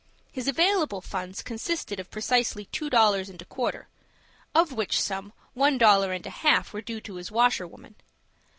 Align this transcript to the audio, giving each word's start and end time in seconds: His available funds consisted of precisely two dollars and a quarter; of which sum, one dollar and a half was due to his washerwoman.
His 0.31 0.47
available 0.47 0.99
funds 1.01 1.43
consisted 1.43 1.99
of 1.99 2.09
precisely 2.09 2.65
two 2.65 2.89
dollars 2.89 3.29
and 3.29 3.39
a 3.39 3.45
quarter; 3.45 3.87
of 4.55 4.71
which 4.73 4.99
sum, 4.99 5.31
one 5.53 5.77
dollar 5.77 6.11
and 6.11 6.25
a 6.25 6.31
half 6.41 6.73
was 6.73 6.85
due 6.85 7.01
to 7.01 7.17
his 7.17 7.29
washerwoman. 7.29 7.93